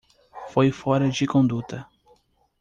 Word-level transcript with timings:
Foi 0.49 0.71
fora 0.71 1.11
de 1.11 1.27
conduta. 1.27 1.87